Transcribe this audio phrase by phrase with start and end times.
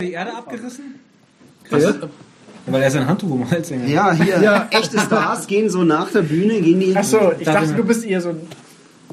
[0.00, 0.94] die Erde abgerissen?
[1.70, 1.78] Ja.
[2.66, 3.88] Weil er sein Handtuch um den Hals hängt.
[3.88, 4.68] Ja, hier, Ja.
[4.70, 6.96] echte Stars gehen so nach der Bühne, gehen die.
[6.96, 8.40] Achso, ich Da dachte, du bist eher so ein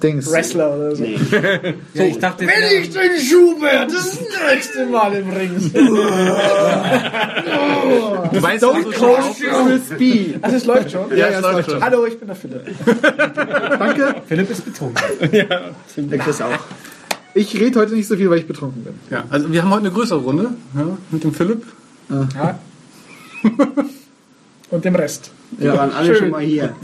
[0.04, 0.32] Dings.
[0.32, 1.04] Wrestler oder so.
[1.04, 1.18] Nee.
[1.94, 4.20] Ja, ich dachte, Wenn ich den Schubert das
[4.52, 5.72] nächste Mal im Ring.
[8.34, 10.36] Du weißt, du Cold schon Crispy.
[10.42, 11.10] Also es läuft schon.
[11.12, 11.84] Ja, ja, es läuft schon.
[11.84, 12.62] Hallo, ich bin der Philipp.
[13.80, 14.16] Danke.
[14.28, 15.02] Philipp ist betrunken.
[15.32, 16.52] Der Chris auch.
[17.38, 18.94] Ich rede heute nicht so viel, weil ich betrunken bin.
[19.12, 21.64] Ja, also wir haben heute eine größere Runde ja, mit dem Philipp.
[22.10, 22.60] Ja.
[24.70, 25.32] Und dem Rest.
[25.52, 26.76] Wir waren alle schon mal hier.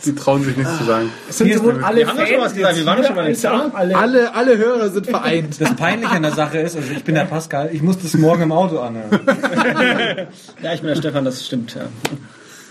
[0.00, 1.10] Sie trauen sich nichts zu sagen.
[1.28, 3.44] Es sind sowohl alle Wir haben doch schon was gesagt, wir waren schon mal als
[3.44, 3.96] auch alle.
[3.96, 5.60] Alle, alle Hörer sind vereint.
[5.60, 8.42] Das Peinliche an der Sache ist, also ich bin der Pascal, ich muss das morgen
[8.42, 9.10] im Auto anhören.
[10.62, 11.82] Ja, ich bin der Stefan, das stimmt, ja.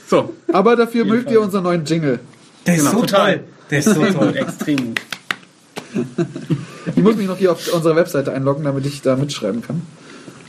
[0.07, 2.19] So, Aber dafür mögt ihr unseren neuen Jingle.
[2.65, 3.35] Der ist so Total.
[3.35, 3.43] toll.
[3.69, 4.35] Der ist so toll.
[4.35, 5.01] Extrem gut.
[6.95, 9.81] Ich muss mich noch hier auf unsere Webseite einloggen, damit ich da mitschreiben kann.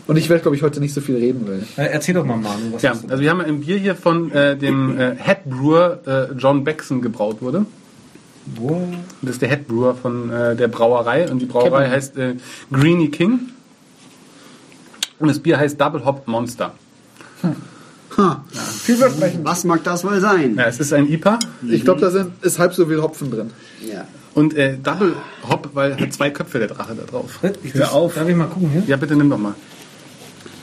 [0.06, 1.60] Und ich werde, glaube ich, heute nicht so viel reden, weil.
[1.76, 4.56] Äh, Erzähl doch mal, Manu, was ja, also wir haben ein Bier hier von äh,
[4.56, 7.66] dem äh, Head Brewer äh, John Beckson gebraut wurde.
[8.46, 8.88] Wo?
[9.20, 12.36] Das ist der Head Brewer von äh, der Brauerei und die Brauerei heißt äh,
[12.72, 13.40] Greeny King.
[15.18, 16.72] Und das Bier heißt Double Hop Monster.
[18.82, 19.44] Vielversprechend.
[19.44, 20.56] Was mag das wohl sein?
[20.56, 21.38] Ja, es ist ein IPA
[21.68, 23.50] Ich glaube, da sind, ist halb so viel Hopfen drin.
[23.80, 24.06] Ja.
[24.38, 25.14] Und äh, Double
[25.48, 27.40] Hop, weil hat zwei Köpfe der Drache da drauf.
[27.62, 28.14] Ich, Hör auf.
[28.14, 28.82] Darf ich mal gucken hier?
[28.86, 29.54] Ja, bitte nimm doch mal.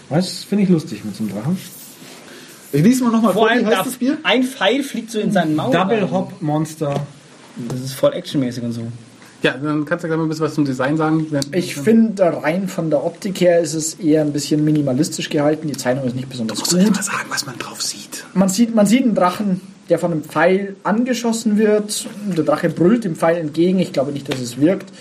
[0.10, 1.58] Was finde ich lustig mit so einem Drachen?
[2.72, 4.18] Ich lese mal nochmal vor, Vor wie allem, heißt da, das Bier?
[4.24, 5.72] ein Pfeil fliegt so in seinen Maul.
[5.72, 6.12] Double rein.
[6.12, 7.06] Hop Monster.
[7.70, 8.88] Das ist voll actionmäßig und so.
[9.42, 11.28] Ja, dann kannst du gleich mal ein bisschen was zum Design sagen.
[11.52, 15.68] Ich finde, rein von der Optik her ist es eher ein bisschen minimalistisch gehalten.
[15.68, 16.80] Die Zeichnung ist nicht besonders Muss gut.
[16.82, 18.26] ich mal sagen, was man drauf sieht.
[18.34, 22.08] Man sieht, man sieht einen Drachen, der von einem Pfeil angeschossen wird.
[22.36, 23.80] Der Drache brüllt dem Pfeil entgegen.
[23.80, 24.92] Ich glaube nicht, dass es wirkt.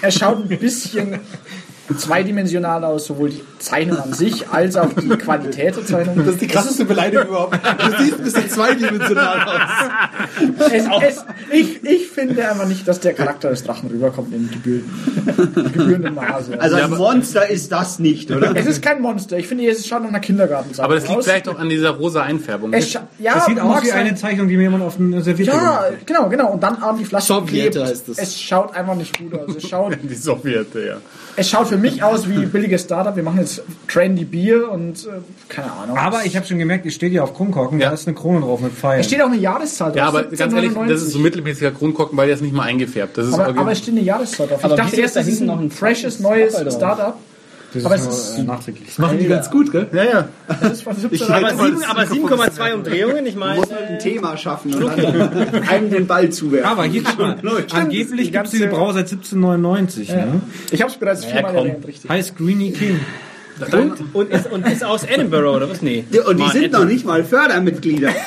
[0.00, 1.20] Er schaut ein bisschen
[1.96, 6.16] zweidimensional aus, sowohl die Zeichnung an sich als auch die Qualität der Zeichnung.
[6.18, 7.54] Das ist die krasseste Beleidigung überhaupt.
[7.54, 10.70] Du siehst ein bisschen zweidimensional aus.
[10.72, 15.72] Es, es, ich, ich finde einfach nicht, dass der Charakter des Drachen rüberkommt in gebührenden,
[15.72, 16.60] gebührenden Maße.
[16.60, 18.54] Also ein Monster ist das nicht, oder?
[18.56, 19.36] es ist kein Monster.
[19.38, 21.24] Ich finde, es schaut nach einer Kindergartensache Aber das liegt aus.
[21.24, 22.72] vielleicht auch an dieser rosa Einfärbung.
[22.72, 23.02] Es ja,
[23.34, 26.28] Das sieht aus mag wie eine Zeichnung, die mir jemand auf den Serviette Ja, genau,
[26.28, 26.52] genau.
[26.52, 27.88] Und dann an die Flasche Sowjet geklebt.
[27.88, 28.18] heißt es.
[28.18, 29.56] Es schaut einfach nicht gut aus.
[29.56, 30.96] Es schaut, Die Sowjete, ja.
[31.36, 33.16] es schaut für mich aus wie billiges Startup.
[33.16, 35.08] Wir machen jetzt trendy Bier und äh,
[35.48, 35.96] keine Ahnung.
[35.96, 37.88] Aber ich habe schon gemerkt, ich stehe hier auf Kronkorken, Ja.
[37.88, 39.00] da ist eine Krone drauf mit Pfeilen.
[39.00, 39.96] es steht auch eine Jahreszahl drauf.
[39.96, 41.22] Ja, aber ganz ehrlich, das ist so 1799.
[41.22, 43.16] mittelmäßiger Kronkorken, weil der ist nicht mal eingefärbt.
[43.16, 44.62] Das ist aber, aber es steht eine Jahreszahl drauf.
[44.62, 46.74] Aber ich dachte wieso erst, ist da das ist hinten ein noch ein freshes neues?
[46.74, 47.16] Startup.
[47.74, 48.86] Das aber ist es nur, ist- äh, nachträglich.
[48.88, 49.86] Das machen die ganz gut, gell?
[49.92, 50.28] ja, ja.
[50.60, 53.60] Das 17 Aber halte mal sieben- das aber 7,2 Umdrehungen, ich meine.
[53.60, 56.68] muss halt ein Thema schaffen und dann einem den Ball zuwerfen.
[56.70, 57.36] Aber hier guck mal,
[57.72, 60.08] angeblich gibt es diese Brau seit 1799.
[60.10, 60.40] Ne?
[60.70, 61.66] Ich habe es bereits viermal komm.
[61.66, 62.10] erwähnt, richtig.
[62.10, 63.00] Heißt Greeny King.
[64.14, 65.82] Und ist, und ist aus Edinburgh, oder was?
[65.82, 66.04] Nee.
[66.10, 66.92] Ja, und die Mal sind noch Edinburgh.
[66.92, 68.10] nicht mal Fördermitglieder.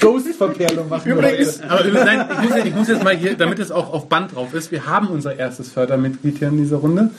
[0.00, 1.60] Ghost-Verperlung machen wir Übrigens.
[1.62, 4.54] Aber nein, ich muss, ich muss jetzt mal hier, damit es auch auf Band drauf
[4.54, 7.10] ist, wir haben unser erstes Fördermitglied hier in dieser Runde.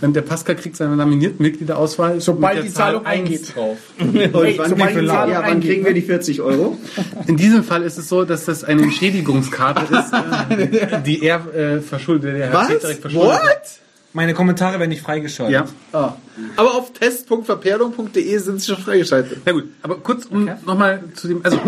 [0.00, 2.20] Und der Pascal kriegt seine laminierten Mitgliederauswahl.
[2.20, 3.54] Sobald die Zahlung Zahl 1 eingeht.
[3.54, 3.78] drauf.
[3.98, 6.78] Und Hey, wann, sobald kriegen, die wir, Zahlung ja, wann kriegen wir die 40 Euro?
[7.26, 10.12] In diesem Fall ist es so, dass das eine Entschädigungskarte ist,
[11.06, 12.34] die er äh, verschuldet.
[12.34, 12.68] Der Herr Was?
[12.68, 13.32] Peterek verschuldet.
[13.32, 13.81] What?
[14.14, 15.54] Meine Kommentare werden nicht freigeschaltet.
[15.92, 15.98] Ja.
[15.98, 16.14] Ah.
[16.56, 19.38] Aber auf test.verperlung.de sind sie schon freigeschaltet.
[19.46, 21.58] Ja gut, aber kurz um nochmal zu dem, also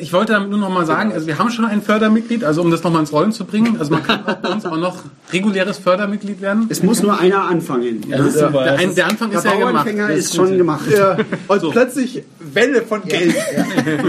[0.00, 2.82] ich wollte damit nur nochmal sagen, also wir haben schon ein Fördermitglied, also um das
[2.82, 6.40] nochmal ins Rollen zu bringen, also man kann auch bei uns auch noch reguläres Fördermitglied
[6.40, 6.66] werden.
[6.68, 8.02] Es muss nur einer anfangen.
[8.10, 8.64] Das ist super.
[8.64, 9.88] Der, ein, ist- der Anfang Der ist ja gemacht.
[9.96, 10.84] Das ist schon gemacht.
[10.90, 11.16] Ja.
[11.48, 13.34] Und plötzlich Welle von Geld.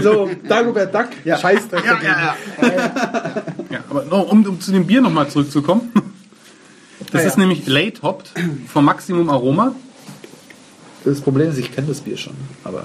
[0.02, 1.84] So, Dagobert Duck, Scheißdreck.
[1.84, 3.42] Ja, ja, ja.
[3.70, 5.90] Ja, aber noch, um, um zu dem Bier nochmal zurückzukommen.
[7.12, 8.32] Das ist nämlich Late Hopped
[8.72, 9.74] vom Maximum Aroma
[11.04, 12.34] Das Problem ist, ich kenne das Bier schon.
[12.64, 12.84] Aber,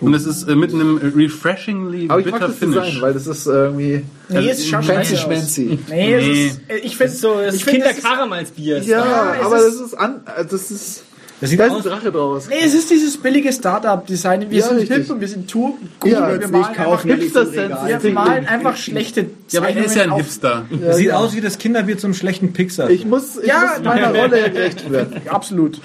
[0.00, 3.00] und es ist äh, mit einem refreshingly aber ich mag bitter Design, Finish.
[3.00, 5.78] weil das ist irgendwie Nee, es schaut fancy schmancy.
[5.88, 6.46] Nee, es Nee.
[6.46, 8.82] ist, äh, ich finde So, es ich ist Kinderkaramelsbier.
[8.82, 11.04] Ja, es aber ist- das ist an, äh, das ist,
[11.40, 12.48] Das sieht da ist aus, ein Drache draus.
[12.48, 14.50] Nee, es ist dieses billige Startup-Design.
[14.50, 14.96] Wir Ja, sind richtig.
[14.98, 16.40] hip und wir sind too Ja, cool.
[16.40, 17.98] wir malen einfach, kaufen, Hipster-Sense.
[18.02, 20.64] wir malen einfach schlechte Ja, aber er ist ja ein Hipster.
[20.80, 22.88] das sieht aus wie das Kinderbier zum schlechten Pixar.
[22.90, 25.20] Ich muss, ich Ja, muss meiner Rolle gerecht werden.
[25.28, 25.80] Absolut.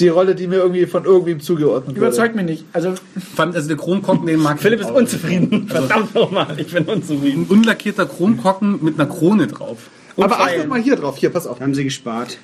[0.00, 2.06] Die Rolle, die mir irgendwie von irgendwem zugeordnet wurde.
[2.06, 2.64] Überzeugt mich nicht.
[2.72, 2.94] Also,
[3.34, 5.66] Fand, also der Kronkorken, den mag ich Philipp ist unzufrieden.
[5.68, 7.42] Verdammt nochmal, ich bin unzufrieden.
[7.42, 9.78] Ein unlackierter Kronkorken mit einer Krone drauf.
[10.16, 11.16] Aber achtet mal hier drauf.
[11.16, 11.60] Hier, pass auf.
[11.60, 12.38] Haben sie gespart.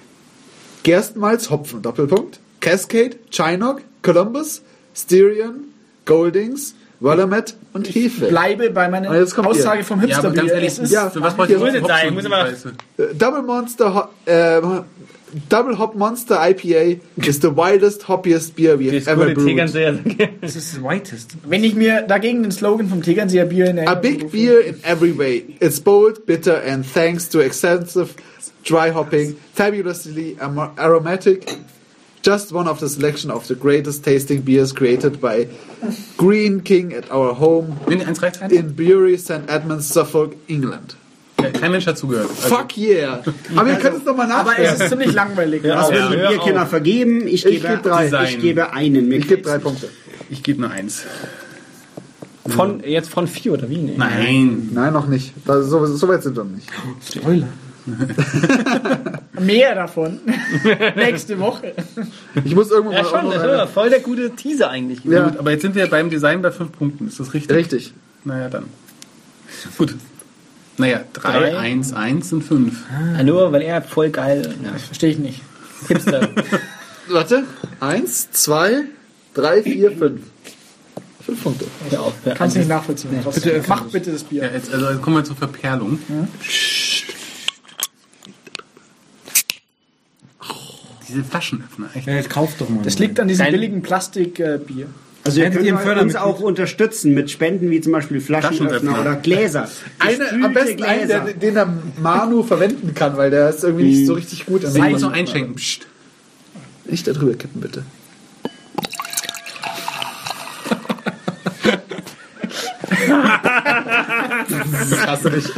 [0.84, 2.38] Gerstenmalz, Hopfen, Doppelpunkt.
[2.60, 4.62] Cascade, Chinook, Columbus,
[4.94, 5.64] Styrian,
[6.06, 8.26] Goldings, Wallamet und Hefe.
[8.28, 9.84] bleibe bei meiner Ah, jetzt kommt Aussage ihr.
[9.84, 10.40] vom Ja, Hipster-Bier.
[10.42, 12.72] ganz ehrlich, ist ja, für was ich hier, Hopfen muss Scheiße?
[12.98, 14.60] Äh, Double Monster, Ho- äh,
[15.48, 19.58] Double Hop Monster IPA is the wildest, hoppiest beer we have ever brewed.
[20.40, 21.32] Das ist das Whitest.
[21.46, 24.60] Wenn ich mir dagegen den Slogan vom Tegernseer Bier in A Erinnerung big rufe- beer
[24.64, 25.44] in every way.
[25.60, 28.10] It's bold, bitter, and thanks to extensive
[28.64, 30.36] dry hopping, fabulously
[30.78, 31.46] aromatic.
[32.22, 35.46] Just one of the selection of the greatest tasting beers created by
[36.16, 39.42] Green King at our home Wenn die eins reicht, in Bury, St.
[39.48, 40.96] Edmunds, Suffolk, England.
[41.38, 42.30] Ja, kein Mensch hat zugehört.
[42.30, 43.22] Also, Fuck yeah!
[43.54, 44.66] Aber ihr könnt es nochmal Aber nachschauen.
[44.74, 45.62] es ist ziemlich langweilig.
[45.64, 46.68] Was Ja, würden die hör Bierkenner auf.
[46.70, 47.26] vergeben?
[47.28, 48.04] Ich, Ich gebe drei.
[48.04, 48.26] Design.
[48.30, 49.08] Ich gebe einen.
[49.08, 49.58] Mir Ich gebe drei.
[49.58, 49.90] Punkte.
[50.30, 51.02] ich gebe nur eins.
[52.48, 53.76] Von, jetzt von vier oder wie?
[53.76, 53.94] Nee.
[53.98, 54.70] Nein.
[54.72, 55.32] Nein, noch nicht.
[55.44, 56.68] Da, so, so weit sind wir noch nicht.
[57.14, 57.48] Spoiler.
[59.40, 60.20] Mehr davon.
[60.96, 61.74] Nächste Woche.
[62.44, 64.70] Ich muss irgendwann Ja, mal schon, auch noch das eine- war voll der gute Teaser
[64.70, 65.04] eigentlich.
[65.04, 67.08] Ja, Gut, aber jetzt sind wir beim Design bei fünf Punkten.
[67.08, 67.56] Ist das richtig?
[67.56, 67.92] richtig.
[68.24, 68.64] Naja, dann.
[69.76, 69.94] Gut.
[70.76, 71.56] Naja, drei, Drei.
[71.58, 72.82] eins, eins und fünf.
[73.16, 74.54] Ja, nur weil er voll geil.
[74.64, 74.72] Ja.
[74.78, 75.40] Verstehe ich nicht.
[75.88, 76.28] Hipster.
[77.08, 77.44] Warte.
[77.80, 78.84] Eins, zwei,
[79.34, 80.22] drei, vier, fünf.
[81.24, 81.66] Fünf Punkte.
[81.90, 82.14] Hör auf.
[82.24, 82.60] Hör Kannst auf.
[82.60, 83.10] nicht nachvollziehen.
[83.12, 83.64] bitte öffnen.
[83.68, 84.50] Mach bitte das Ja, Bier.
[84.54, 85.98] jetzt, also jetzt kommen wir zur Verperlung.
[91.14, 92.06] Diese Flaschenöffner, echt.
[92.06, 92.82] Ja, jetzt kauft doch mal.
[92.82, 94.86] Das liegt an diesem Dein- billigen Plastikbier.
[95.26, 99.68] Also ihr könnt ihr uns auch unterstützen mit Spenden wie zum Beispiel Flaschenöffner oder Gläser.
[99.98, 104.06] Eine, am besten einen, der, den der Manu verwenden kann, weil der ist irgendwie nicht
[104.06, 104.62] so richtig gut.
[104.64, 105.54] muss noch einschenken.
[105.54, 105.86] Psst.
[106.84, 107.84] Nicht da drüber kippen, bitte.
[114.90, 115.50] das hast du nicht.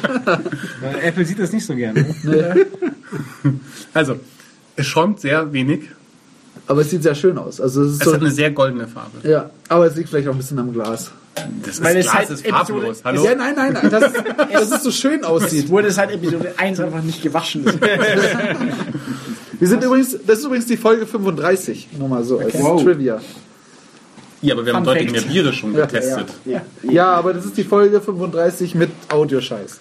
[0.83, 2.07] Äh, Apple sieht das nicht so gerne.
[2.23, 2.67] Ne?
[3.95, 4.19] Also,
[4.77, 5.81] es schäumt sehr wenig.
[6.69, 7.61] Aber es sieht sehr schön aus.
[7.61, 9.29] Also es ist Es so, hat eine sehr goldene Farbe.
[9.29, 11.11] ja, aber es liegt vielleicht auch ein bisschen am Glas.
[11.65, 13.01] Das Weil ist, es Glas halt ist Episode- farblos.
[13.05, 13.25] Hallo?
[13.25, 14.13] Ja, nein, nein, nein, dass,
[14.53, 15.65] dass es so schön aussieht.
[15.67, 17.65] Es wurde seit Episode 1 einfach nicht gewaschen.
[19.59, 21.89] Wir sind übrigens, das ist übrigens die Folge 35.
[21.99, 22.83] Nur mal so als Wow.
[22.83, 23.21] Trivia.
[24.43, 25.33] Ja, aber wir haben Fun deutlich mehr Fact.
[25.33, 26.27] Biere schon Ja, getestet.
[26.45, 26.61] Ja.
[26.83, 29.81] Ja, aber das ist die Folge 35 mit Audioscheiß.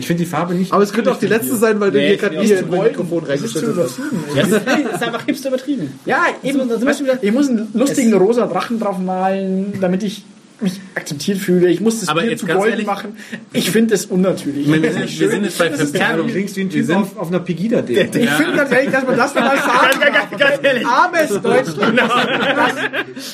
[0.00, 0.72] Ich finde die Farbe nicht.
[0.72, 2.56] Aber es könnte auch die letzte sein, weil du Nee, hier ich gerade auch in
[2.58, 3.98] zu mein Mikrofon reingeschüttet hast.
[4.34, 5.92] Ja, das ist einfach hipster übertrieben.
[6.06, 6.68] ja, eben.
[6.68, 10.24] Weißt du, ich muss einen lustigen rosa Drachen drauf malen, damit ich
[10.62, 11.70] mich akzeptiert fühle.
[11.70, 13.16] Ich muss das Aber Bier jetzt zu ganz golden ehrlich- machen.
[13.54, 14.62] Ich finde das unnatürlich.
[14.64, 16.26] Ich meine, wir, sind, wir sind jetzt bei Verperlung.
[16.26, 17.98] Du klingst wie ein Wir Typ sind- auf, auf einer Pegida-Demo.
[17.98, 20.38] Ich finde ganz ehrlich, dass man das nochmal sagen darf.
[20.38, 20.86] Ganz ehrlich.
[20.86, 22.00] Armes Deutschland.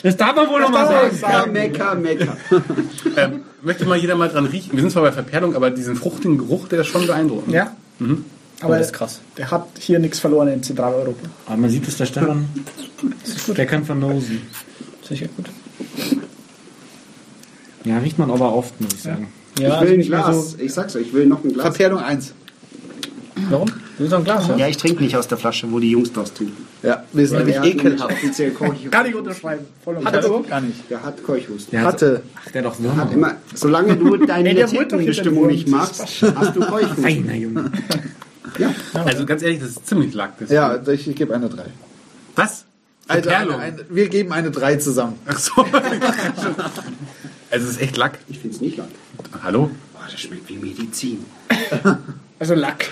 [0.05, 1.53] Das darf man wohl noch mal Das sagen.
[1.53, 2.37] Mecker, Mecker,
[3.17, 3.33] Mecker.
[3.67, 4.73] Möchte mal jeder mal dran riechen.
[4.75, 7.53] Wir sind zwar bei Verperlung, aber diesen fruchtigen Geruch, der ist schon beeindruckend.
[7.53, 7.75] Ja.
[7.99, 8.17] Aber
[8.61, 9.21] Aber das ist krass.
[9.37, 11.29] der hat hier nichts verloren in Zentraleuropa.
[11.47, 12.49] Aber man sieht es, der Stefan,
[13.57, 14.43] der kann vernosen.
[15.03, 15.47] Sicher gut.
[17.85, 19.29] Ja, riecht man aber oft, muss ich sagen.
[19.59, 20.51] Ja, Ich also will ein nicht mehr Glas.
[20.53, 20.59] so.
[20.59, 21.67] Ich sag's euch, ich will noch ein Glas.
[21.67, 22.35] Verperlung 1.
[23.51, 23.69] Warum?
[23.99, 24.57] Du noch ein Glas, ja?
[24.57, 26.67] Ja, ich trinke nicht aus der Flasche, wo die Jungs das trinken.
[26.83, 28.13] Ja, wir sind nämlich hat ekelhaft.
[28.13, 28.91] offiziell Keuchhusten.
[28.91, 29.65] Kann ich unterschreiben.
[29.83, 30.43] Voll und Hat er so?
[30.43, 30.91] Gar nicht.
[30.91, 31.71] Der hat Keuchhusten.
[31.71, 32.23] Der hat, Hatte.
[32.35, 33.13] ach, der hat doch Hat Würmer.
[33.13, 34.65] immer, solange du deine Nee,
[35.47, 37.03] nicht magst, hast du Keuchhusten.
[37.03, 37.73] Feiner Junge.
[38.95, 40.33] Also ganz ehrlich, das ist ziemlich lack.
[40.49, 41.65] Ja, ich, ich gebe eine 3.
[42.37, 42.65] Was?
[43.07, 45.19] Also eine, eine, wir geben eine 3 zusammen.
[45.27, 45.53] Ach so.
[47.51, 48.19] also es ist echt Lack.
[48.29, 48.89] Ich find's nicht lang.
[49.43, 49.71] Hallo?
[49.93, 51.25] Boah, das schmeckt wie Medizin.
[52.39, 52.89] Also Lack.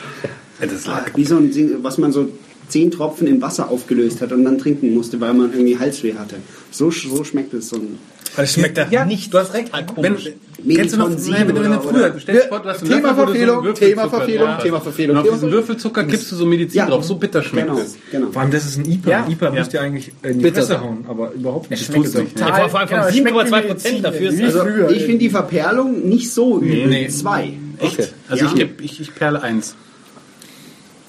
[0.66, 1.12] Ja, das Lack.
[1.16, 1.50] Wie so ein,
[1.82, 2.28] was man so
[2.68, 6.36] zehn Tropfen in Wasser aufgelöst hat und dann trinken musste, weil man irgendwie Halsweh hatte.
[6.70, 7.98] So, so schmeckt es so ein
[8.36, 9.70] Das schmeckt ja, Ja, nicht du hast recht.
[9.70, 10.16] total
[10.64, 12.14] Wenn, kennst du noch, nein, wenn du oder- früher,
[12.48, 14.62] vor, du hast Thema Löffel, du so Verfehlung, Thema Verfehlung, hast.
[14.62, 15.16] Thema Verfehlung.
[15.18, 16.86] Und auf diesen Würfelzucker kippst du so Medizin Ja.
[16.86, 17.04] drauf.
[17.04, 17.96] So bitter schmeckt Genau, es.
[18.10, 18.30] genau.
[18.32, 19.10] Vor allem, das ist ein IPA.
[19.10, 19.26] Ja.
[19.28, 19.50] IPA Ja.
[19.52, 20.50] müsst ihr eigentlich in die.
[20.50, 21.86] Fresse hauen, aber überhaupt nicht.
[21.86, 22.40] Das tut's nicht.
[22.40, 24.90] Ja, vor- allem von Genau, es schmeckt 7,2 wie Prozent dafür also, früher.
[24.90, 26.86] Ich finde die Verperlung nicht so übel.
[26.86, 27.08] Nee.
[27.08, 27.52] Zwei.
[27.78, 28.14] Echt?
[28.30, 28.66] Also Ja.
[28.82, 29.74] ich, ich perle eins.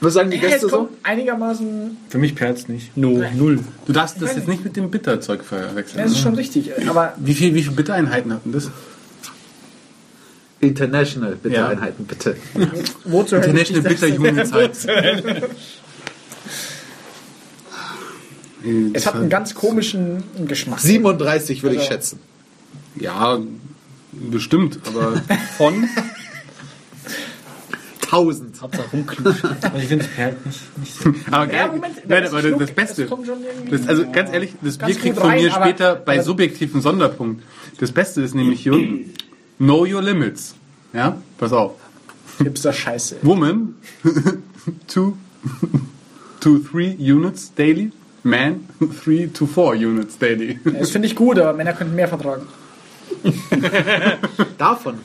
[0.02, 0.90] Was sagen die Gäste es so?
[1.04, 1.98] einigermaßen.
[2.10, 2.96] Für mich perlt's nicht.
[2.98, 3.60] no, null.
[3.86, 6.00] Du darfst das jetzt nicht mit dem Bitterzeug verwechseln.
[6.04, 6.24] Das ist ne?
[6.24, 6.72] schon richtig.
[6.88, 8.70] Aber Wie viel, wie viele Bittereinheiten hatten das?
[10.60, 11.68] International, bitte Ja.
[11.68, 12.36] Einheiten, bitte.
[13.06, 14.78] wo zur Hölle International Bitter Unit Zeit.
[18.94, 20.80] Es hat einen ganz komischen Geschmack.
[20.80, 22.20] 37 würde ich Also- schätzen.
[23.00, 23.38] Ja,
[24.12, 25.22] bestimmt, aber
[25.58, 25.88] Von?
[28.06, 28.62] 1000.
[28.62, 29.44] Hauptsache rumklutsch.
[29.44, 31.14] Also ich finde, es perlt nicht, nicht so.
[31.32, 31.56] Aber geil.
[31.58, 33.06] Ja, Moment, Nein, das aber Schluck, das Beste.
[33.06, 36.22] das Das, also ganz ehrlich, das Ganz Bier kriegt von rein, mir aber- später bei
[36.22, 37.44] subjektiven Sonderpunkt.
[37.80, 38.78] Das Beste ist nämlich hier
[39.58, 40.56] Know Your Limits.
[40.94, 41.74] Ja, pass auf.
[42.38, 43.18] Hipster Scheiße.
[43.22, 43.76] Woman,
[44.88, 45.18] two,
[46.40, 47.92] to three units daily.
[48.24, 48.62] Man,
[49.04, 50.60] three to four units daily.
[50.64, 52.48] Das finde ich gut, aber Männer könnten mehr vertragen.
[54.58, 54.96] Davon.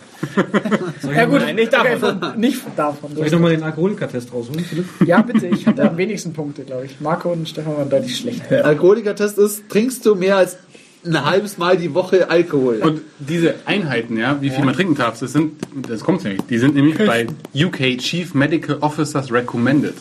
[1.15, 2.21] Ja gut, Nein, nicht okay, davon.
[2.21, 3.15] von- nicht davon.
[3.17, 4.87] Soll ich nochmal den Alkoholikertest rausholen, Philipp?
[5.07, 7.00] Ja, bitte, ich hatte am wenigsten Punkte, glaube ich.
[7.00, 8.65] Marco und Stefan waren deutlich schlechter.
[8.65, 10.59] Alkoholikertest ist, trinkst du mehr als
[11.05, 12.77] ein halbes Mal die Woche Alkohol?
[12.83, 15.53] Und diese Einheiten, ja, wie viel man trinken darf, das sind,
[15.89, 19.95] das kommt nämlich, die sind nämlich bei UK Chief Medical Officers recommended.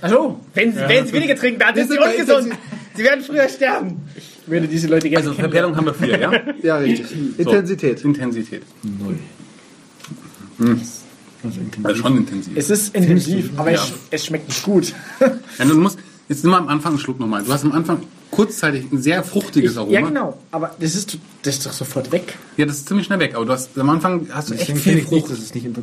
[0.00, 2.54] Also, Wenn, wenn sie weniger trinken, dann sind sie ungesund.
[2.94, 4.00] Sie werden früher sterben.
[4.50, 5.38] Ich würde diese Leute gerne Also.
[5.38, 6.32] Verperrung haben wir vier, ja?
[6.62, 7.38] ja, richtig.
[7.38, 8.04] Intensität.
[8.04, 8.62] Intensität.
[8.82, 9.16] Null.
[11.82, 12.52] Also schon intensiv.
[12.56, 14.92] Es ist intensiv, aber es, es schmeckt nicht gut.
[15.58, 17.42] Ja, du musst, jetzt nimm mal am Anfang einen Schluck nochmal.
[17.44, 19.92] Du hast am Anfang kurzzeitig ein sehr fruchtiges Aroma.
[19.92, 20.38] ja, genau.
[20.50, 22.36] Aber das ist, das ist doch sofort weg.
[22.56, 23.34] Ja, das ist ziemlich schnell weg.
[23.34, 25.30] Aber du hast am Anfang hast du echt viel ich nicht, Frucht.
[25.30, 25.64] dass es nicht...
[25.66, 25.82] inter-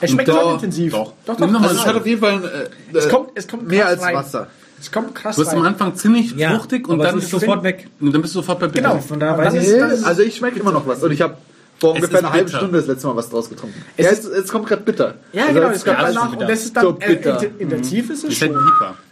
[0.00, 0.92] Es schmeckt Doch, schon intensiv.
[0.92, 1.12] doch.
[1.26, 1.36] doch.
[1.36, 1.62] Doch.
[1.62, 4.14] Also es hat auf jeden Fall äh, Es kommt, es kommt mehr als rein.
[4.14, 4.46] Wasser.
[4.80, 5.62] Es kommt krass Du hast am.
[5.62, 7.88] Anfang ziemlich Ja, fruchtig und dann es ist sofort weg.
[8.00, 8.88] Und dann bist du sofort bei Bitter.
[8.90, 9.00] Genau.
[9.00, 11.02] Von daher Und weiß ich ist- also ich schmecke immer noch was.
[11.02, 11.34] Und ich habe
[11.78, 12.48] vor ungefähr einer halben.
[12.48, 13.82] Stunde das letzte Mal was draus getrunken.
[13.98, 15.14] Es ja, ist- jetzt, jetzt kommt gerade bitter.
[15.34, 16.42] Ja, also genau, es kommt danach bitter.
[16.42, 17.40] und das ist dann So äh, bitter.
[17.42, 18.62] int- intensiv ist es Ist halt schon.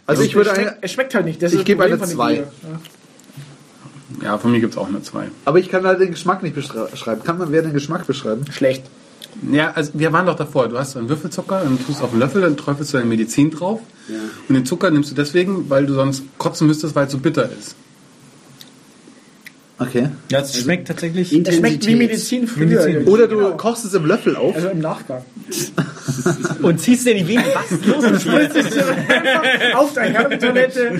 [0.07, 1.43] Also ich würde es, eine, schmeckt, es schmeckt halt nicht.
[1.43, 2.33] Ich gebe eine von dem zwei.
[2.33, 2.43] Bier.
[2.63, 2.79] Ja.
[4.23, 5.25] Ja, von mir gibt es auch eine 2.
[5.45, 7.23] aber ich kann halt den Geschmack nicht beschreiben.
[7.23, 8.43] Kann man wer den Geschmack beschreiben?
[8.51, 8.83] Schlecht.
[9.51, 10.67] Ja, also wir waren doch davor.
[10.67, 13.51] Du hast einen Würfelzucker, dann tust du auf einen Löffel, dann träufelst du deine Medizin
[13.51, 13.79] drauf.
[14.47, 17.49] Und den Zucker nimmst du deswegen, weil du sonst kotzen müsstest, weil es so bitter
[17.49, 17.75] ist.
[19.81, 20.09] Okay.
[20.29, 21.31] Ja, es schmeckt tatsächlich...
[21.31, 22.65] Es schmeckt wie Medizin früher.
[22.65, 23.07] Medizin.
[23.07, 24.53] Oder du kochst es im Löffel auf.
[24.53, 25.23] Also im Nachgang.
[26.61, 27.45] Und ziehst dir die Venen.
[27.53, 29.79] Was ist los mit dir?
[29.79, 30.99] Auf der Herrentoilette,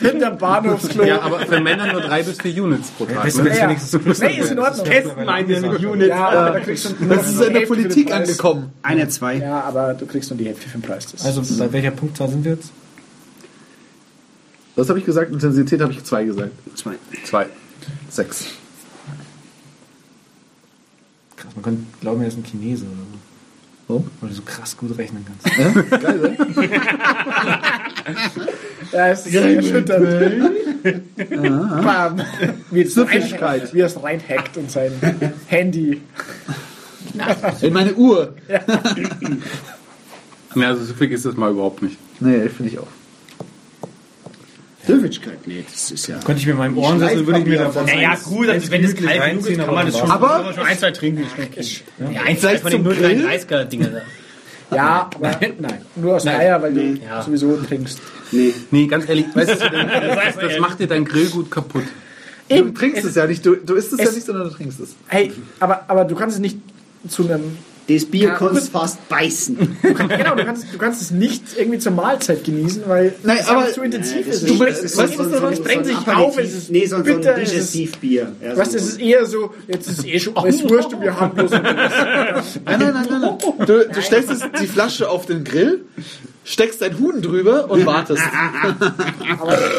[0.00, 1.04] hinterm Bahnhofsklo.
[1.04, 3.24] Ja, aber für Männer nur drei bis vier Units pro Tag.
[3.24, 3.56] Weißt du, Ne?
[3.56, 3.66] Ja.
[3.66, 4.86] Nee, ist in Ordnung.
[4.86, 6.08] Testen meinen wir mit Units.
[6.08, 8.72] Ja, aber da kriegst du nur Das ist in der Politik angekommen.
[8.82, 9.36] Eine, zwei.
[9.36, 11.06] Ja, aber du kriegst nur die Hälfte für den Preis.
[11.10, 12.70] Das Also bei welcher Punktzahl sind wir jetzt?
[14.76, 15.30] Was habe ich gesagt?
[15.30, 16.50] Intensität habe ich zwei gesagt.
[16.74, 16.94] Zwei.
[17.24, 17.46] Zwei.
[18.08, 18.46] Sechs.
[21.36, 23.18] Krass, man könnte glauben, er ist ein Chinese oder so.
[23.86, 24.04] Oh.
[24.20, 25.58] Weil du so krass gut rechnen kannst.
[25.58, 25.98] Ja?
[25.98, 26.36] Geil, ne?
[28.94, 30.44] Ja, es ist sehr erschütternd.
[31.84, 32.20] Bam.
[32.70, 34.92] Wie es rein, wie er es reinhackt und sein
[35.46, 36.00] Handy.
[37.60, 38.34] In meine Uhr.
[40.56, 41.96] Ja, also so viel ist das mal überhaupt nicht.
[42.20, 42.86] Nee, finde ich auch.
[44.86, 46.18] Süffigkeit, nee, das ist ja.
[46.18, 48.94] Könnte ich mir meinem Ohrensessel, würde ich mir davon Ja, ja, gut, also wenn es
[48.94, 51.24] kalt genug ist, kann man das schon, Aber- schon ein, zwei trinken.
[52.12, 53.26] Ja, ein, zwei von den zum Grill?
[53.26, 54.00] 0,33er Dinger da.
[54.70, 55.30] Ja, aber
[55.60, 55.82] nein.
[55.96, 57.22] Nur aus Eier, weil du Ja.
[57.22, 57.98] sowieso trinkst.
[58.32, 58.52] Nee.
[58.70, 61.84] Nee, ganz ehrlich, weißt du, das, das macht dir dein Grillgut kaputt.
[62.48, 63.44] Du trinkst es ja nicht.
[63.44, 64.94] Du, du isst es, ja es- nicht, sondern du trinkst es.
[65.06, 66.58] Hey, aber, aber du kannst es nicht
[67.08, 67.56] zu einem.
[67.86, 68.80] Das Bier Ja, kannst gut.
[68.80, 69.76] fast beißen.
[69.82, 73.70] Genau, du kannst, du kannst es nicht irgendwie zur Mahlzeit genießen, weil Nein, es aber-
[73.72, 74.48] zu intensiv ist.
[74.48, 76.90] Du- Es ist- weißt du, was da es brennt sich auf, es ist Nee, so,
[76.90, 78.32] so ein bitter, es ist, Digestivbier.
[78.42, 81.20] Ja, weißt, so- es ist eher so, jetzt ist eh schon, es ist wurscht, wir
[81.20, 81.62] haben bloß Nein,
[82.64, 83.38] nein, nein, nein.
[83.66, 85.84] Du, du stellst es, die Flasche auf den Grill,
[86.44, 88.22] steckst dein Huhn drüber und wartest.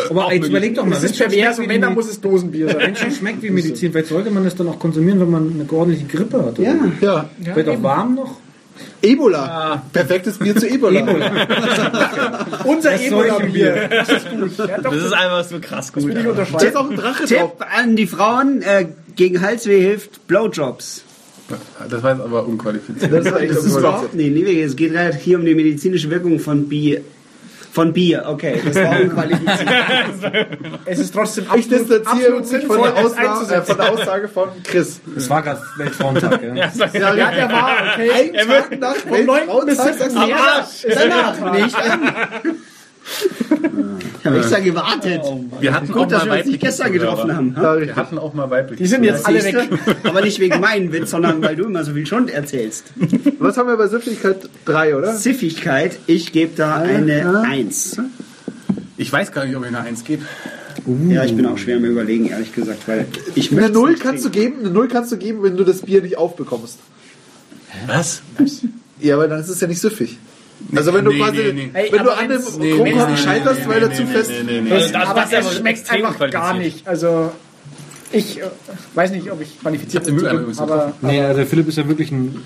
[0.10, 2.10] Aber jetzt überleg doch mal, Es wenn ist es schmeckt und wie wenn, dann muss
[2.10, 2.78] es Dosenbier sein.
[2.80, 5.52] wenn es schon schmeckt wie Medizin, vielleicht sollte man das dann auch konsumieren, wenn man
[5.60, 6.60] eine ordentliche Grippe hat.
[6.60, 6.76] oder?
[7.02, 7.30] Ja.
[7.42, 8.38] Vielleicht auch warm noch?
[9.02, 9.84] Ebola.
[9.94, 11.00] Perfektes Bier zu Ebola.
[12.66, 13.90] Unser Das soll ich Ebola-Bier.
[13.90, 14.52] Das ist gut.
[14.58, 16.04] Ja, doch, Das ist einfach so krass gut.
[16.06, 16.68] will ich Da unterschreiben.
[16.68, 17.52] ist auch ein Drache drauf.
[17.58, 21.04] Tipp an die Frauen, äh, gegen Halsweh hilft Blowjobs.
[21.90, 23.12] Das war jetzt aber unqualifiziert.
[23.12, 26.10] Das ist echt Das ist überhaupt nicht, nee, es geht halt hier um die medizinische
[26.10, 27.02] Wirkung von Bier.
[27.72, 29.68] Von Bier, okay, das war unqualifiziert.
[30.86, 34.28] Es ist trotzdem Ich absolut, distanziere absolut von sinnvoll, der, Ausna äh, von der Aussage
[34.30, 35.02] von Chris.
[35.18, 36.56] Es war gerade Weltfrauentag, ja.
[36.56, 38.32] Ja, Ja, Ja, der war, okay.
[38.40, 39.66] Ein Tag nach Vom 9.
[39.66, 40.10] bis 17.
[40.10, 42.02] sagst du, ist Danach nicht an.
[44.20, 45.22] Ich habe extra gewartet.
[45.60, 47.56] Wir hatten auch Gut, dass mal wir uns nicht gestern getroffen haben.
[47.58, 47.80] Ha?
[47.80, 49.56] Wir hatten auch mal weibliche Die sind jetzt alle weg.
[50.04, 52.86] Aber nicht wegen meinem Witz, sondern weil du immer so viel Schund erzählst.
[53.40, 54.50] Was haben wir bei Süffigkeit?
[54.66, 55.16] Drei, oder?
[55.16, 57.98] Ziffigkeit, ich gebe da eine 1.
[58.98, 60.24] Ich weiß gar nicht, ob ich eine Eins gebe.
[61.10, 64.04] Ja, ich bin auch schwer am überlegen, ehrlich gesagt, weil ich Eine möchte Null nicht
[64.04, 66.80] kannst du geben, eine Null kannst du geben, wenn du das Bier nicht aufbekommst.
[67.88, 68.22] Was?
[69.00, 70.18] Ja, aber dann ist es ja nicht süffig.
[70.76, 71.70] Also wenn du Nee, quasi, nee, nee.
[71.74, 74.12] Hey, wenn du aber an dem Kronkorken nee, scheiterst, nee, weil nee, er zu nee,
[74.12, 74.32] fest...
[74.32, 74.72] nee, nee, nee.
[74.72, 76.88] Also das, aber das ist es aber schmeckt einfach gar nicht.
[76.88, 77.32] Also
[78.12, 78.44] ich äh,
[78.94, 80.26] weiß nicht, ob ich qualifiziert bin,
[80.58, 82.44] aber Nee, also der Philipp ist ja wirklich ein.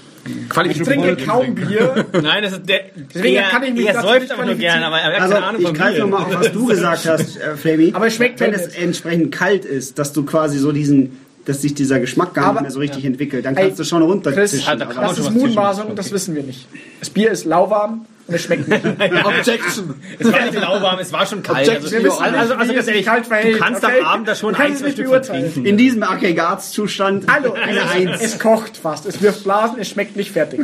[0.70, 2.06] ich trinke kaum Bier.
[2.14, 2.82] Nein, das ist der.
[3.14, 4.80] Deswegen der, kann ich mich dazu säuft nicht einfach nur qualifizieren.
[4.80, 7.38] gern, aber er hat Also keine Ahnung ich greife nochmal auf, was du gesagt hast,
[7.38, 7.92] äh, Flammy.
[7.94, 11.74] Aber es schmeckt Wenn es entsprechend kalt ist, dass du quasi so diesen, dass sich
[11.76, 14.10] dieser Geschmack gar Aber- nicht mehr so richtig entwickelt, dann Ey, kannst du schon Chris,
[14.12, 14.82] runterzischen.
[14.82, 16.68] Aber- Das ist Mutmaßung, das wissen wir nicht.
[17.00, 18.86] Das Bier ist lauwarm, und es schmeckt nicht.
[19.26, 19.96] Objection.
[20.20, 21.68] Es war nicht lauwarm, es war schon kalt.
[21.68, 24.00] Also, Wir wissen also, also, also ganz ehrlich, kalt du kannst okay?
[24.02, 25.66] am Abend da schon ein, zwei nicht Stück vertrinken.
[25.66, 28.22] In diesem Aggregatzustand Hallo, eine es, Eins.
[28.22, 29.08] es kocht fast.
[29.08, 30.62] Es wirft Blasen, es schmeckt nicht fertig.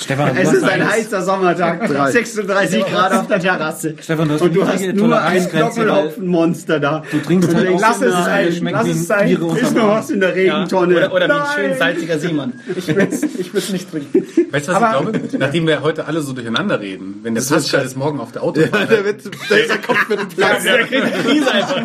[0.00, 3.94] Stefan, Es ist ein heißer Sommertag, 36 Grad auf der Terrasse.
[4.00, 7.02] Stefan, du hast Und du hast nur ein Doppelhopfenmonster da.
[7.10, 9.28] Du trinkst halt Lass es sein, lass es sein.
[9.30, 9.88] Ist noch Arm.
[9.98, 10.96] was in der Ja, Regentonne.
[10.96, 12.54] oder, oder wie ein schön salziger Seemann.
[12.76, 13.08] Ich will
[13.54, 14.26] es nicht trinken.
[14.50, 15.38] Weißt du, was Aber- ich glaube?
[15.38, 18.88] Nachdem wir heute alle so durcheinander reden, wenn der Pascal ist morgen auf der Autobahn.
[18.94, 20.64] Der, wird, der, der Kopf wird platzen.
[20.64, 21.80] Der kriegt eine Krise einfach.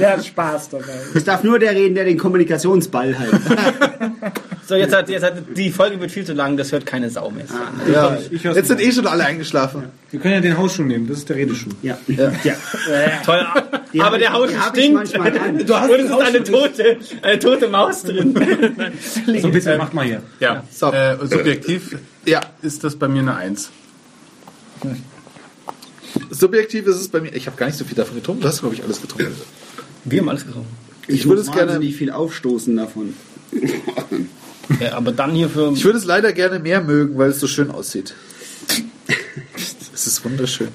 [0.00, 0.84] Der hat Spaß dabei.
[1.14, 3.32] Es darf nur der reden, der den Kommunikationsball hält.
[4.72, 7.30] So, jetzt hat, jetzt hat, die Folge wird viel zu lang, das hört keine Sau
[7.30, 7.44] mehr.
[7.92, 8.16] Ja.
[8.30, 9.84] Ich hör's Jetzt sind eh schon alle eingeschlafen.
[10.10, 11.68] Wir können ja den Hausschuh nehmen, das ist der Redeschuh.
[11.82, 11.98] Ja.
[12.08, 12.26] ja.
[13.26, 13.46] Toll.
[13.92, 15.12] Die Aber der ich- Haus die hab ich stinkt.
[15.68, 18.34] Du hast Und es ist eine tote, eine tote Maus drin.
[19.42, 20.22] So, bitte, macht mal hier.
[20.40, 20.90] Ja, So.
[20.90, 23.68] äh, subjektiv Ja, ist das bei mir eine Eins.
[26.30, 27.34] subjektiv ist es bei mir.
[27.34, 28.40] Ich habe gar nicht so viel davon getrunken.
[28.40, 29.34] Du hast, glaube ich, alles getrunken.
[30.06, 30.74] Wir haben alles getrunken.
[31.08, 31.72] Ich würde muss es gerne.
[31.72, 33.12] wahnsinnig viel aufstoßen davon.
[34.82, 35.72] Ja, aber dann hier für.
[35.72, 38.14] Ich würde es leider gerne mehr mögen, weil es so schön aussieht.
[39.94, 40.68] Es ist wunderschön.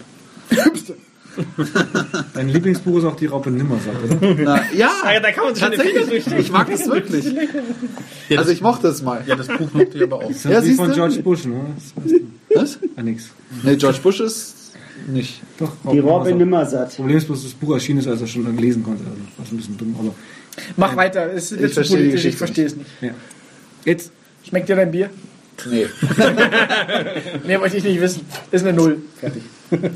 [2.34, 4.36] Dein Lieblingsbuch ist auch die Raupe Nimmersatt, oder?
[4.40, 6.28] Na, ja, Ah, da kann man sich tatsächlich.
[6.40, 7.26] Ich mag es wirklich.
[8.30, 9.24] Ja, Also ich mochte es mal.
[9.28, 10.28] ja, das Buch mochte ich aber auch.
[10.32, 10.96] Das Ja, ist von du?
[10.96, 11.60] George Bush, ne?
[11.96, 12.14] Das.
[12.56, 12.80] Was?
[12.96, 13.26] Ah, nix.
[13.64, 14.56] Nee, George Bush ist
[15.08, 15.42] nicht.
[15.60, 16.96] Doch, Die Robbe Nimmersatt.
[16.96, 19.04] Problem ist bloß, dass das Buch erschienen ist, als er schon lesen konnte.
[19.04, 20.16] Also, war schon ein bisschen dumm, aber.
[20.76, 22.90] Mach weiter, es wird Ich verstehe die politisch, ich Geschichte verstehe es nicht.
[23.02, 23.12] Ja.
[23.88, 24.12] Jetzt.
[24.46, 25.10] Schmeckt dir dein Bier?
[25.70, 25.88] Nee.
[27.48, 28.26] Mehr wollte ich nicht wissen.
[28.52, 28.98] Ist eine Null.
[29.20, 29.44] Fertig.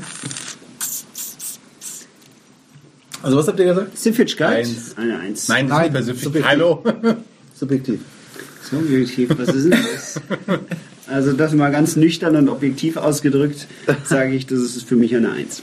[3.24, 3.96] Also, was habt ihr gesagt?
[3.96, 4.66] Süffigkeit?
[4.66, 4.96] Eins.
[4.96, 5.46] Eine Eins.
[5.46, 6.50] Nein, das Nein, ist nicht bei subjektiv.
[6.50, 6.84] Hallo.
[7.54, 8.00] Subjektiv.
[8.68, 10.20] Subjektiv, was ist denn das?
[11.06, 13.68] Also das mal ganz nüchtern und objektiv ausgedrückt,
[14.02, 15.62] sage ich, das ist für mich eine Eins.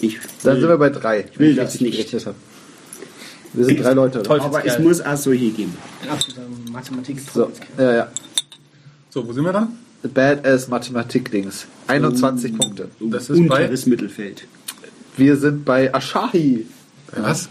[0.00, 1.26] Ich Dann sind wir bei drei.
[1.32, 2.12] Ich will das nicht.
[3.58, 4.22] Wir sind drei Leute.
[4.28, 5.76] Aber es muss auch so hier geben.
[6.02, 7.20] Ein absoluter Mathematik.
[7.20, 8.08] So, ja, ja.
[9.10, 9.68] So, wo sind wir dann?
[10.02, 11.66] Badass Mathematik-Dings.
[11.88, 12.88] 21 Punkte.
[13.00, 13.62] Das ist bei.
[13.62, 14.46] Unteres Mittelfeld.
[15.16, 16.66] Wir sind bei Asahi.
[17.16, 17.48] Was?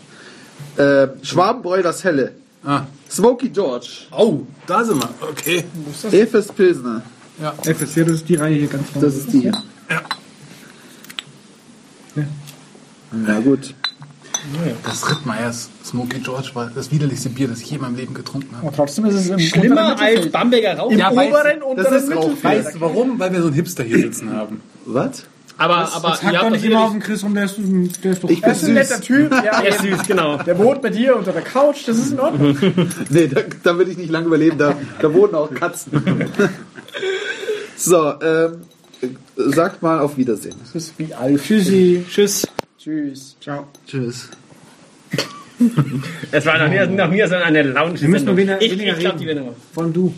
[0.77, 2.31] Äh, Schwabenbräu das Helle.
[2.63, 2.83] Ah.
[3.09, 3.87] Smoky George.
[4.11, 5.09] Oh, da sind wir.
[5.21, 5.65] Okay.
[6.11, 7.01] Efes Pilsner.
[7.63, 9.07] FSC, das ist die Reihe hier ganz vorne.
[9.07, 9.63] Das ist die hier.
[13.11, 13.73] Na gut.
[14.85, 18.55] Das Rittmeyers Smoky George war das widerlichste Bier, das ich je in meinem Leben getrunken
[18.57, 18.67] habe.
[18.67, 20.29] Aber trotzdem ist es im Schlimmer als.
[20.31, 20.91] Bamberger Rauch.
[20.91, 22.31] Im Ja, weiß- oberen, unteren ist Rauch.
[22.41, 23.19] Weißt du warum?
[23.19, 24.61] Weil wir so einen Hipster hier sitzen haben.
[24.85, 25.23] Was?
[25.59, 27.55] Aber, aber Jetzt hack ihr doch nicht immer auf den Chris rum, der ist,
[28.03, 28.29] der ist doch.
[28.29, 29.05] Ich bin ist ein netter süß.
[29.05, 29.31] Typ.
[29.43, 30.37] Ja, Er ist süß, genau.
[30.37, 32.55] der wohnt bei dir unter der Couch, das ist in Ordnung.
[33.09, 34.57] Nee, da, da will ich nicht lange überleben.
[34.59, 35.91] Da, da wohnen auch Katzen.
[37.75, 38.57] so, ähm,
[39.35, 40.55] sagt mal auf Wiedersehen.
[40.63, 41.43] Das ist wie Alf.
[41.43, 42.05] Tschüssi.
[42.07, 42.47] Tschüss.
[42.87, 43.35] Tschüss.
[43.41, 43.67] Ciao.
[43.85, 44.29] Tschüss.
[46.31, 47.99] Es war nach mir, nach mir so eine Lounge.
[47.99, 49.43] Wir müssen nur weniger- ich, weniger ich glaub, reden.
[49.43, 49.51] die.
[49.73, 50.13] Vor allem du.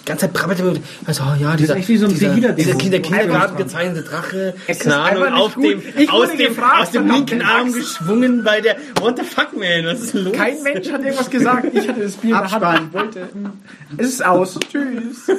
[0.00, 0.72] Die ganze Zeit brabbelt er.
[1.04, 4.54] Also, oh ja, dieser, echt wie so ein dieser, dieser, dieser Kindergarten gezeichnete Drache.
[4.68, 5.64] Ist nicht auf gut.
[5.64, 9.24] dem, Ich aus wurde dem, gefragt, aus dem linken Arm geschwungen bei der, what the
[9.24, 10.32] fuck, man, was ist los?
[10.32, 11.66] Kein Mensch hat irgendwas gesagt.
[11.74, 12.82] Ich hatte das Bier in der Hand.
[12.88, 13.28] Ich wollte.
[13.98, 14.58] Es ist aus.
[14.72, 15.26] Tschüss.